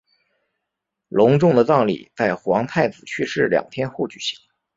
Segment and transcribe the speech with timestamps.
[1.09, 4.35] 隆重的葬礼在皇太子去世两天后举行。